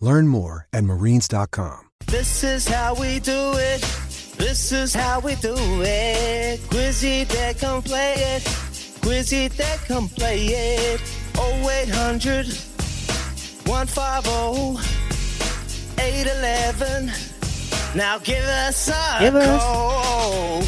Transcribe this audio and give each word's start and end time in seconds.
Learn 0.00 0.28
more 0.28 0.66
at 0.72 0.84
marines.com. 0.84 1.80
This 2.06 2.44
is 2.44 2.66
how 2.68 2.94
we 2.94 3.18
do 3.20 3.52
it. 3.56 3.80
This 4.38 4.70
is 4.72 4.94
how 4.94 5.20
we 5.20 5.34
do 5.36 5.54
it. 5.82 6.60
Quizzy 6.70 7.26
that 7.28 7.58
come 7.58 7.82
play 7.82 8.14
it. 8.16 8.42
Quizzy 9.02 9.48
that 9.56 9.78
come 9.86 10.08
play 10.08 10.46
it. 10.46 11.00
0800 11.36 12.46
150 13.66 14.78
811. 16.00 17.10
Now 17.96 18.18
give 18.18 18.44
us 18.44 18.88
a 18.88 19.16
Give 19.20 19.34
us- 19.34 19.62
call. 19.62 20.62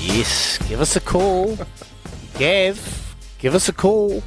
Yes, 0.00 0.58
give 0.68 0.80
us 0.80 0.96
a 0.96 1.00
call. 1.00 1.56
Gav, 2.38 3.14
give 3.38 3.54
us 3.54 3.68
a 3.68 3.72
call. 3.72 4.22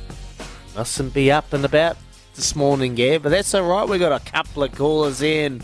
Mustn't 0.75 1.13
be 1.13 1.31
up 1.31 1.53
and 1.53 1.63
about 1.65 1.97
this 2.35 2.55
morning, 2.55 2.95
Gav, 2.95 3.23
but 3.23 3.29
that's 3.29 3.53
all 3.53 3.63
right. 3.67 3.87
we 3.87 3.97
got 3.97 4.11
a 4.11 4.23
couple 4.31 4.63
of 4.63 4.73
callers 4.75 5.21
in. 5.21 5.61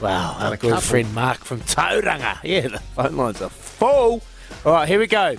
Wow, 0.00 0.36
our 0.38 0.54
a 0.54 0.56
good 0.56 0.70
couple. 0.70 0.80
friend 0.82 1.14
Mark 1.14 1.38
from 1.38 1.60
Tauranga. 1.60 2.38
Yeah, 2.42 2.68
the 2.68 2.78
phone 2.78 3.16
lines 3.16 3.40
are 3.40 3.48
full. 3.48 4.22
All 4.64 4.72
right, 4.72 4.88
here 4.88 4.98
we 4.98 5.06
go. 5.06 5.36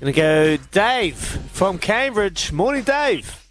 Gonna 0.00 0.12
go 0.12 0.56
Dave 0.72 1.16
from 1.16 1.78
Cambridge. 1.78 2.52
Morning, 2.52 2.82
Dave. 2.82 3.48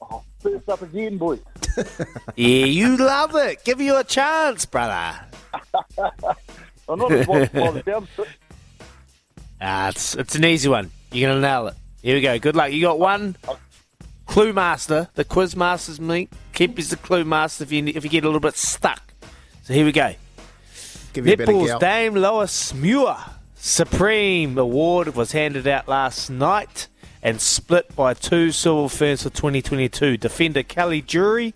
Oh, 0.00 0.22
First 0.40 0.68
up 0.68 0.82
again, 0.82 1.18
boys. 1.18 1.40
Yeah, 2.34 2.64
you 2.66 2.96
love 2.96 3.36
it. 3.36 3.64
Give 3.64 3.80
you 3.80 3.96
a 3.98 4.04
chance, 4.04 4.66
brother. 4.66 5.20
I'm 6.88 6.98
not 6.98 7.12
as 7.12 7.26
bothered 7.26 7.52
by 7.52 7.70
the 7.70 7.82
down. 7.84 8.08
Ah, 9.60 9.88
it's 9.88 10.14
it's 10.16 10.34
an 10.34 10.44
easy 10.44 10.68
one. 10.68 10.90
You're 11.12 11.30
gonna 11.30 11.40
nail 11.40 11.68
it. 11.68 11.74
Here 12.02 12.14
we 12.16 12.20
go. 12.20 12.38
Good 12.38 12.56
luck. 12.56 12.72
You 12.72 12.80
got 12.82 12.98
one 12.98 13.36
clue 14.38 14.52
master. 14.52 15.08
The 15.14 15.24
quiz 15.24 15.56
masters 15.56 16.00
meet. 16.00 16.30
Keep 16.52 16.78
is 16.78 16.90
the 16.90 16.96
clue 16.96 17.24
master 17.24 17.64
if 17.64 17.72
you 17.72 17.84
if 17.86 18.04
you 18.04 18.10
get 18.10 18.22
a 18.22 18.28
little 18.28 18.40
bit 18.40 18.56
stuck. 18.56 19.12
So 19.64 19.74
here 19.74 19.84
we 19.84 19.90
go. 19.90 20.14
Give 21.12 21.26
you 21.26 21.32
a 21.32 21.36
Netball's. 21.36 21.80
Dame 21.80 22.14
Lois 22.14 22.72
Muir 22.72 23.16
Supreme 23.56 24.56
Award 24.56 25.16
was 25.16 25.32
handed 25.32 25.66
out 25.66 25.88
last 25.88 26.30
night 26.30 26.86
and 27.20 27.40
split 27.40 27.96
by 27.96 28.14
two 28.14 28.52
silver 28.52 28.88
ferns 28.88 29.24
for 29.24 29.30
2022. 29.30 30.16
Defender 30.16 30.62
Kelly 30.62 31.02
Jury 31.02 31.52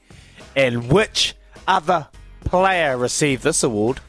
and 0.56 0.90
which 0.90 1.36
other 1.68 2.08
player 2.44 2.98
received 2.98 3.44
this 3.44 3.62
award? 3.62 4.00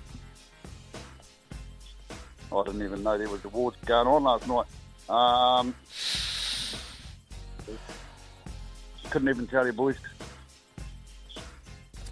I 2.52 2.64
didn't 2.64 2.82
even 2.82 3.04
know 3.04 3.20
there 3.20 3.30
was 3.30 3.46
awards 3.46 3.78
going 3.86 4.08
on 4.08 4.24
last 4.24 4.48
night. 4.48 4.66
Um, 5.16 5.76
couldn't 9.14 9.30
even 9.30 9.46
tell 9.46 9.64
you, 9.64 9.74
boys. 9.74 9.96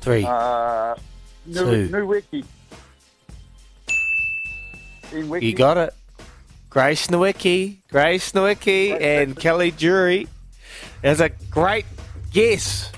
Three. 0.01 0.23
Uh, 0.23 0.93
Two. 1.51 1.65
new, 1.65 1.87
new 1.87 2.05
wiki. 2.05 2.45
Wiki. 5.11 5.47
You 5.47 5.53
got 5.55 5.77
it. 5.77 5.95
Grace 6.69 7.07
Nweke, 7.07 7.77
Grace 7.89 8.31
Nweke, 8.33 9.01
and 9.01 9.35
Kelly 9.35 9.71
Jury. 9.71 10.27
That's 11.01 11.19
a 11.19 11.29
great 11.49 11.87
guess. 12.31 12.91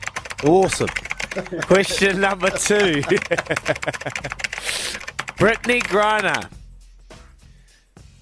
Awesome. 0.44 0.90
Question 1.62 2.20
number 2.20 2.50
two. 2.50 3.02
Brittney 5.40 5.82
Griner. 5.82 6.52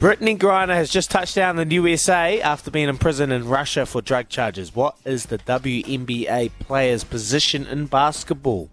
Brittney 0.01 0.35
Griner 0.35 0.73
has 0.73 0.89
just 0.89 1.11
touched 1.11 1.35
down 1.35 1.59
in 1.59 1.69
the 1.69 1.75
USA 1.75 2.41
after 2.41 2.71
being 2.71 2.89
imprisoned 2.89 3.31
in 3.31 3.47
Russia 3.47 3.85
for 3.85 4.01
drug 4.01 4.29
charges. 4.29 4.73
What 4.73 4.95
is 5.05 5.27
the 5.27 5.37
WNBA 5.37 6.49
player's 6.57 7.03
position 7.03 7.67
in 7.67 7.85
basketball? 7.85 8.67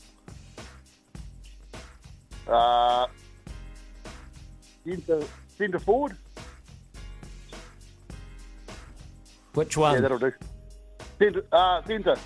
Uh, 2.49 3.09
centre, 4.87 5.22
centre 5.59 5.78
forward. 5.78 6.17
Which 9.53 9.77
one? 9.77 9.91
Yeah, 9.91 9.97
one? 9.97 10.03
that'll 10.03 10.19
do. 10.19 10.33
Centre. 11.19 11.44
Uh, 11.53 11.83
centre. 11.83 12.17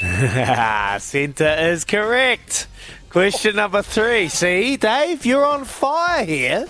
Centre 1.00 1.56
is 1.68 1.84
correct. 1.84 2.66
Question 3.10 3.56
number 3.56 3.82
three. 3.82 4.28
See, 4.28 4.78
Dave, 4.78 5.26
you're 5.26 5.44
on 5.44 5.66
fire 5.66 6.24
here. 6.24 6.66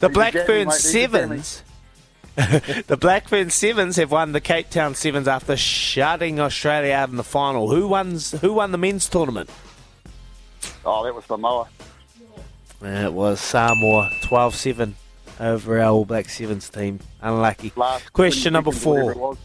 The 0.00 0.08
You 0.08 0.14
can 0.14 0.30
get 0.32 0.48
me, 0.48 0.64
Blackburn 0.64 0.68
mate, 0.68 0.84
you 0.84 1.08
can 1.08 1.10
get 1.10 1.30
me. 1.30 1.42
Sevens. 1.42 1.62
the 2.86 2.96
Black 2.96 3.28
Ferns 3.28 3.52
Sevens 3.52 3.96
have 3.96 4.12
won 4.12 4.30
the 4.30 4.40
Cape 4.40 4.70
Town 4.70 4.94
Sevens 4.94 5.26
after 5.26 5.56
shutting 5.56 6.38
Australia 6.38 6.94
out 6.94 7.08
in 7.08 7.16
the 7.16 7.24
final. 7.24 7.68
Who 7.68 7.88
won? 7.88 8.16
Who 8.40 8.52
won 8.52 8.70
the 8.70 8.78
men's 8.78 9.08
tournament? 9.08 9.50
Oh, 10.84 11.04
that 11.04 11.12
was 11.12 11.24
Samoa. 11.24 11.68
It 12.80 13.12
was 13.12 13.40
Samoa, 13.40 14.08
12-7 14.22 14.92
over 15.40 15.80
our 15.80 15.86
All 15.86 16.04
Black 16.04 16.28
Sevens 16.28 16.70
team. 16.70 17.00
Unlucky. 17.20 17.72
Last 17.74 18.12
Question 18.12 18.52
number 18.52 18.70
four. 18.70 19.36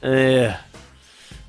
Yeah. 0.00 0.60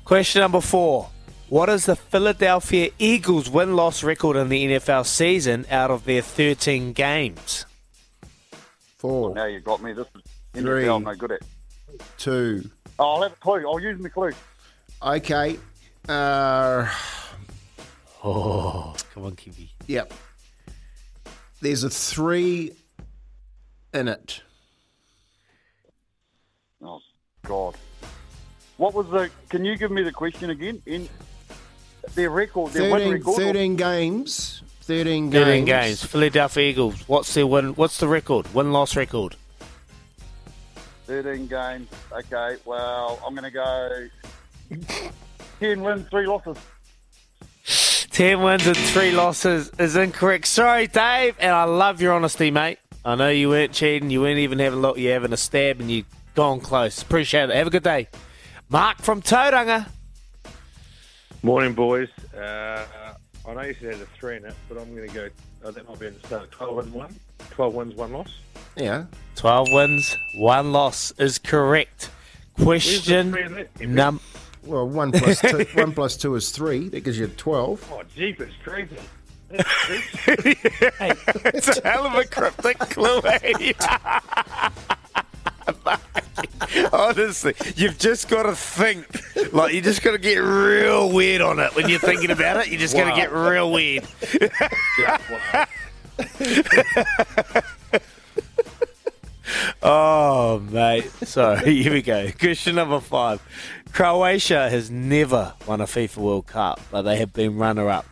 Question 0.04 0.40
number 0.40 0.60
four. 0.60 1.08
What 1.48 1.68
is 1.68 1.86
the 1.86 1.94
Philadelphia 1.94 2.90
Eagles 2.98 3.48
win 3.48 3.76
loss 3.76 4.02
record 4.02 4.36
in 4.36 4.48
the 4.48 4.66
NFL 4.66 5.06
season 5.06 5.66
out 5.70 5.92
of 5.92 6.04
their 6.04 6.20
13 6.20 6.92
games? 6.92 7.64
Four, 8.98 9.34
Now 9.34 9.44
you 9.46 9.60
got 9.60 9.82
me. 9.82 9.92
This 9.92 10.06
is 10.14 10.22
Three. 10.54 10.84
NFL. 10.84 10.96
I'm 10.96 11.02
no 11.04 11.14
good 11.14 11.32
at. 11.32 11.40
two. 12.18 12.68
Oh, 12.98 13.14
I'll 13.16 13.22
have 13.22 13.32
a 13.32 13.36
clue. 13.36 13.64
I'll 13.68 13.78
use 13.80 13.98
my 14.00 14.08
clue. 14.08 14.32
Okay. 15.02 15.56
Uh, 16.08 16.88
Oh, 18.24 18.96
come 19.14 19.26
on, 19.26 19.36
Kiwi. 19.36 19.70
yep. 19.86 20.12
There's 21.60 21.84
a 21.84 21.90
three 21.90 22.72
in 23.94 24.08
it. 24.08 24.42
Oh 26.82 27.00
God. 27.46 27.76
What 28.76 28.94
was 28.94 29.08
the? 29.08 29.30
Can 29.48 29.64
you 29.64 29.76
give 29.76 29.92
me 29.92 30.02
the 30.02 30.10
question 30.12 30.50
again? 30.50 30.82
In 30.86 31.08
their 32.14 32.30
record, 32.30 32.72
their 32.72 32.90
win 32.92 33.00
13, 33.00 33.12
record. 33.12 33.36
13 33.36 33.76
games. 33.76 34.62
13 34.88 35.28
games. 35.28 35.44
13 35.44 35.64
games. 35.66 36.04
Philadelphia 36.04 36.70
Eagles. 36.70 37.06
What's 37.06 37.34
their 37.34 37.46
win? 37.46 37.74
What's 37.74 37.98
the 37.98 38.08
record? 38.08 38.52
Win 38.54 38.72
loss 38.72 38.96
record. 38.96 39.36
13 41.04 41.46
games. 41.46 41.88
Okay. 42.10 42.56
Well, 42.64 43.20
I'm 43.24 43.34
going 43.34 43.44
to 43.44 43.50
go 43.50 44.08
10 45.60 45.82
wins, 45.82 46.08
three 46.08 46.26
losses. 46.26 46.56
10 48.12 48.40
wins 48.40 48.66
and 48.66 48.76
3 48.78 49.12
losses 49.12 49.70
is 49.78 49.94
incorrect. 49.94 50.46
Sorry, 50.46 50.86
Dave, 50.86 51.36
and 51.38 51.52
I 51.52 51.64
love 51.64 52.00
your 52.00 52.14
honesty, 52.14 52.50
mate. 52.50 52.78
I 53.04 53.14
know 53.14 53.28
you 53.28 53.50
weren't 53.50 53.72
cheating. 53.72 54.08
You 54.08 54.22
weren't 54.22 54.38
even 54.38 54.58
having 54.58 54.78
a 54.78 54.82
look. 54.82 54.96
You're 54.96 55.12
having 55.12 55.34
a 55.34 55.36
stab 55.36 55.80
and 55.80 55.90
you 55.90 56.04
gone 56.34 56.60
close. 56.60 57.02
Appreciate 57.02 57.50
it. 57.50 57.56
Have 57.56 57.66
a 57.66 57.70
good 57.70 57.82
day. 57.82 58.08
Mark 58.70 59.02
from 59.02 59.20
Tauranga. 59.20 59.86
Morning, 61.42 61.74
boys. 61.74 62.08
Uh, 62.34 62.84
I 63.48 63.54
know 63.54 63.62
you 63.62 63.74
said 63.74 63.82
there's 63.84 64.00
a 64.02 64.06
three 64.06 64.36
in 64.36 64.44
it, 64.44 64.54
but 64.68 64.78
I'm 64.78 64.94
going 64.94 65.08
to 65.08 65.14
go. 65.14 65.28
Oh, 65.64 65.70
that 65.70 65.88
might 65.88 65.98
be 65.98 66.06
in 66.06 66.14
the 66.20 66.26
start. 66.26 66.50
12 66.50 66.76
wins, 66.76 66.92
one. 66.92 67.14
12 67.50 67.74
wins, 67.74 67.94
one 67.94 68.12
loss. 68.12 68.38
Yeah. 68.76 69.06
12 69.36 69.72
wins, 69.72 70.16
1 70.36 70.72
loss 70.72 71.12
is 71.18 71.38
correct. 71.38 72.10
Question 72.62 73.32
three 73.32 73.44
in 73.44 73.54
that? 73.54 73.80
num 73.80 74.20
Well, 74.64 74.88
one 74.88 75.12
plus 75.12 75.40
two, 75.40 75.64
one 75.74 75.92
plus 75.92 76.16
two 76.16 76.34
is 76.34 76.50
three. 76.50 76.88
That 76.88 77.00
gives 77.04 77.18
you 77.18 77.28
twelve. 77.28 77.88
Oh, 77.92 78.02
jeepers, 78.14 78.52
creepers. 78.64 78.98
It's 81.50 81.78
a 81.78 81.88
hell 81.88 82.06
of 82.06 82.14
a 82.14 82.24
cryptic 82.24 82.78
clue, 82.80 83.20
eh? 83.24 83.72
Honestly, 86.92 87.54
you've 87.76 87.98
just 87.98 88.28
got 88.28 88.42
to 88.42 88.54
think. 88.54 89.06
Like, 89.52 89.74
you 89.74 89.80
just 89.80 90.02
got 90.02 90.12
to 90.12 90.18
get 90.18 90.38
real 90.38 91.12
weird 91.12 91.40
on 91.40 91.58
it 91.58 91.74
when 91.74 91.88
you're 91.88 91.98
thinking 91.98 92.30
about 92.30 92.58
it. 92.58 92.68
You 92.72 92.78
just 92.78 92.94
got 92.94 93.10
to 93.10 93.16
get 93.16 93.32
real 93.32 93.72
weird. 93.72 94.04
Oh, 99.82 100.60
mate. 100.70 101.10
So, 101.24 101.54
here 101.64 101.92
we 101.92 102.02
go. 102.02 102.30
Question 102.38 102.74
number 102.74 103.00
five. 103.00 103.40
Croatia 103.92 104.68
has 104.68 104.90
never 104.90 105.54
won 105.66 105.80
a 105.80 105.84
FIFA 105.84 106.16
World 106.18 106.46
Cup, 106.46 106.80
but 106.90 107.02
they 107.02 107.16
have 107.16 107.32
been 107.32 107.56
runner 107.56 107.88
up. 107.88 108.04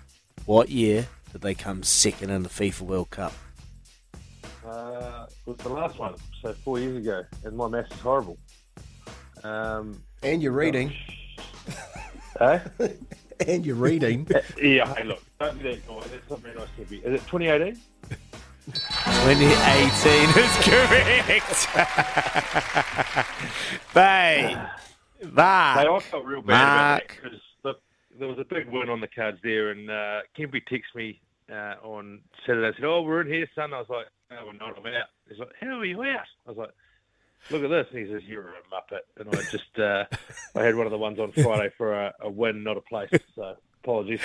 What 0.47 0.71
year 0.71 1.07
did 1.33 1.43
they 1.43 1.55
come 1.55 1.83
second 1.83 2.31
in 2.31 2.43
the 2.43 2.49
FIFA 2.49 2.81
World 2.83 3.11
Cup? 3.11 3.33
Uh, 4.67 5.27
it 5.29 5.51
was 5.51 5.57
the 5.59 5.69
last 5.69 5.99
one, 5.99 6.15
so 6.41 6.53
four 6.65 6.79
years 6.79 6.97
ago, 6.97 7.23
and 7.45 7.57
my 7.57 7.69
maths 7.69 7.93
is 7.95 8.01
horrible. 8.01 8.39
Um, 9.45 10.03
And 10.23 10.43
you're 10.43 10.53
reading. 10.53 10.93
Eh? 12.41 12.61
And 13.47 13.67
you're 13.67 13.77
reading. 13.77 14.27
Yeah, 14.63 14.95
hey, 14.95 15.05
look, 15.05 15.23
don't 15.39 15.59
do 15.63 15.71
that, 15.71 15.87
guys. 15.87 16.11
That's 16.11 16.31
not 16.31 16.41
very 16.41 16.55
nice 16.55 16.69
of 16.81 16.91
you. 16.91 17.01
Is 17.05 17.21
it 17.21 17.27
2018? 17.29 17.77
2018 18.73 20.29
is 20.43 20.57
correct. 20.65 21.69
Bay. 23.95 24.57
Hey, 25.21 25.27
Mark. 25.31 25.79
I 25.79 25.99
felt 26.01 26.25
real 26.25 26.41
bad 26.43 26.55
about 26.63 26.99
that 26.99 27.09
because 27.09 27.41
look, 27.63 27.81
there 28.19 28.29
was 28.29 28.39
a 28.39 28.45
big 28.45 28.69
win 28.71 28.89
on 28.89 29.01
the 29.01 29.07
cards 29.09 29.39
there, 29.43 29.71
and 29.71 29.91
uh, 29.91 30.21
Kempy 30.37 30.63
texted 30.71 30.95
me 30.95 31.21
uh, 31.51 31.75
on 31.83 32.21
Saturday 32.47 32.67
and 32.69 32.77
said, 32.77 32.85
"Oh, 32.87 33.03
we're 33.03 33.21
in 33.21 33.29
here, 33.29 33.47
son." 33.55 33.73
I 33.73 33.79
was 33.79 33.89
like, 33.89 34.07
"No, 34.31 34.47
we're 34.47 34.53
not. 34.55 34.77
I'm 34.79 34.87
out." 34.87 35.09
He's 35.29 35.39
like, 35.39 35.53
"How 35.61 35.79
are 35.79 35.85
you 35.85 36.03
out?" 36.03 36.27
I 36.47 36.51
was 36.51 36.59
like, 36.59 36.71
"Look 37.51 37.65
at 37.65 37.71
this." 37.71 37.87
And 37.91 37.99
he 38.07 38.13
says, 38.13 38.23
"You're 38.25 38.49
a 38.49 38.53
muppet." 38.73 39.01
And 39.19 39.29
I 39.35 39.43
just, 39.51 39.79
uh, 39.79 40.05
I 40.55 40.63
had 40.65 40.75
one 40.75 40.87
of 40.87 40.93
the 40.93 40.99
ones 40.99 41.19
on 41.19 41.33
Friday 41.33 41.71
for 41.77 41.95
a, 41.95 42.13
a 42.21 42.31
win, 42.31 42.63
not 42.63 42.77
a 42.77 42.81
place. 42.83 43.11
So 43.35 43.57
apologies. 43.83 44.21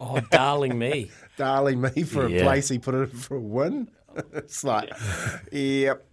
Oh, 0.00 0.20
darling 0.30 0.78
me. 0.78 1.10
Darling 1.38 1.80
me 1.80 2.02
for 2.02 2.28
Yeah. 2.28 2.40
a 2.40 2.42
place, 2.44 2.68
he 2.68 2.78
put 2.78 2.94
it 2.94 3.12
for 3.12 3.36
a 3.36 3.40
win. 3.40 3.88
it's 4.34 4.64
like, 4.64 4.90
yep. 5.52 6.06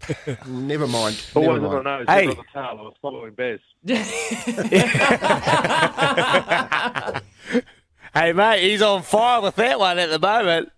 Never 0.46 0.88
mind. 0.88 1.22
But 1.34 1.42
Never 1.42 1.60
what 1.62 1.88
I 1.88 1.92
mind. 1.98 2.08
know 2.08 2.14
Hey. 2.14 2.28
the 2.28 2.36
tail. 2.54 2.56
I 2.56 2.74
was 2.74 2.94
following 3.02 3.34
Bez. 3.34 3.60
Hey, 8.14 8.32
mate, 8.32 8.62
he's 8.62 8.84
on 8.84 9.02
fire 9.02 9.42
with 9.42 9.56
that 9.56 9.80
one 9.80 9.98
at 9.98 10.12
the 10.12 10.20
moment. 10.20 10.70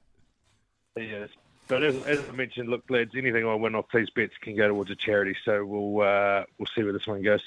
Yes. 0.95 1.27
But 1.67 1.83
as, 1.83 1.95
as 2.05 2.19
I 2.29 2.31
mentioned, 2.31 2.69
look, 2.69 2.83
lads, 2.89 3.11
anything 3.15 3.45
I 3.45 3.55
win 3.55 3.75
off 3.75 3.85
these 3.93 4.09
bets 4.11 4.33
can 4.41 4.55
go 4.55 4.67
towards 4.67 4.91
a 4.91 4.95
charity. 4.95 5.35
So 5.45 5.65
we'll 5.65 6.05
uh, 6.05 6.43
we'll 6.57 6.67
see 6.75 6.83
where 6.83 6.93
this 6.93 7.07
one 7.07 7.23
goes. 7.23 7.41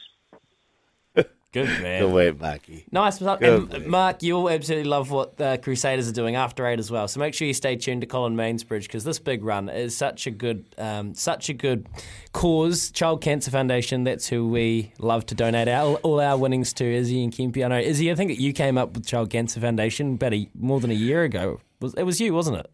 Good 1.15 1.29
Good 1.53 1.83
man. 1.83 2.13
work, 2.13 2.41
Marky. 2.41 2.85
Nice. 2.91 3.21
And 3.21 3.39
Good 3.39 3.71
man. 3.71 3.91
Mark, 3.91 4.23
you'll 4.23 4.51
absolutely 4.51 4.89
love 4.89 5.11
what 5.11 5.37
the 5.37 5.59
Crusaders 5.63 6.09
are 6.09 6.13
doing 6.13 6.35
after 6.35 6.67
eight 6.67 6.79
as 6.79 6.91
well. 6.91 7.09
So 7.09 7.21
make 7.21 7.33
sure 7.33 7.47
you 7.47 7.55
stay 7.55 7.77
tuned 7.77 8.03
to 8.03 8.07
Colin 8.07 8.37
Mainsbridge 8.37 8.83
because 8.83 9.05
this 9.05 9.19
big 9.19 9.43
run 9.45 9.69
is 9.69 9.97
such 9.97 10.27
a 10.27 10.31
good, 10.31 10.67
um, 10.77 11.15
such 11.15 11.49
a 11.49 11.55
good 11.55 11.89
cause. 12.33 12.91
Child 12.91 13.23
Cancer 13.23 13.51
Foundation. 13.51 14.05
That's 14.05 14.29
who 14.29 14.49
we 14.49 14.93
love 14.99 15.25
to 15.27 15.35
donate 15.35 15.69
our, 15.69 15.95
all 15.99 16.21
our 16.21 16.37
winnings 16.37 16.73
to. 16.75 16.85
Izzy 16.85 17.23
and 17.25 17.33
Kempy. 17.33 17.65
I 17.65 17.69
know 17.69 17.79
Izzy. 17.79 18.11
I 18.11 18.15
think 18.15 18.31
that 18.31 18.41
you 18.41 18.53
came 18.53 18.77
up 18.77 18.95
with 18.95 19.07
Child 19.07 19.31
Cancer 19.31 19.61
Foundation 19.61 20.15
about 20.15 20.35
a, 20.35 20.51
more 20.55 20.81
than 20.81 20.91
a 20.91 20.95
year 20.95 21.23
ago. 21.23 21.61
Was 21.81 21.95
it 21.95 22.03
was 22.03 22.21
you, 22.21 22.35
wasn't 22.35 22.59
it? 22.59 22.71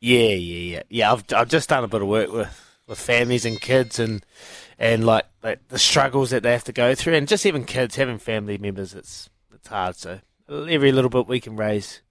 Yeah, 0.00 0.30
yeah, 0.30 0.74
yeah. 0.76 0.82
Yeah, 0.88 1.12
I've, 1.12 1.24
I've 1.34 1.48
just 1.48 1.68
done 1.68 1.84
a 1.84 1.88
bit 1.88 2.02
of 2.02 2.08
work 2.08 2.32
with, 2.32 2.80
with 2.86 2.98
families 2.98 3.44
and 3.44 3.60
kids 3.60 3.98
and 3.98 4.24
and 4.78 5.04
like, 5.06 5.24
like 5.42 5.66
the 5.68 5.78
struggles 5.78 6.30
that 6.30 6.42
they 6.42 6.52
have 6.52 6.64
to 6.64 6.72
go 6.72 6.94
through 6.94 7.14
and 7.14 7.26
just 7.26 7.46
even 7.46 7.64
kids 7.64 7.96
having 7.96 8.18
family 8.18 8.58
members 8.58 8.94
it's 8.94 9.30
it's 9.54 9.68
hard 9.68 9.96
so 9.96 10.20
every 10.50 10.92
little 10.92 11.08
bit 11.08 11.26
we 11.26 11.40
can 11.40 11.56
raise 11.56 12.02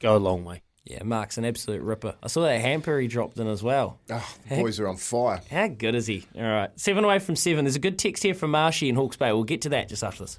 go 0.00 0.16
a 0.16 0.18
long 0.18 0.44
way. 0.44 0.62
Yeah, 0.84 1.02
Mark's 1.04 1.38
an 1.38 1.44
absolute 1.44 1.82
ripper. 1.82 2.14
I 2.22 2.28
saw 2.28 2.42
that 2.42 2.60
hamper 2.60 2.98
he 2.98 3.06
dropped 3.06 3.38
in 3.38 3.46
as 3.46 3.62
well. 3.62 4.00
Oh, 4.10 4.34
the 4.48 4.56
boys 4.56 4.80
are 4.80 4.88
on 4.88 4.96
fire. 4.96 5.40
How 5.50 5.68
good 5.68 5.94
is 5.94 6.06
he? 6.06 6.26
All 6.34 6.42
right, 6.42 6.70
seven 6.76 7.04
away 7.04 7.18
from 7.18 7.36
seven. 7.36 7.64
There's 7.64 7.76
a 7.76 7.80
good 7.80 7.98
text 7.98 8.22
here 8.22 8.34
from 8.34 8.50
Marshy 8.50 8.88
in 8.88 8.96
Hawke's 8.96 9.16
Bay. 9.16 9.32
We'll 9.32 9.44
get 9.44 9.62
to 9.62 9.68
that 9.70 9.88
just 9.88 10.02
after 10.02 10.24
this. 10.24 10.38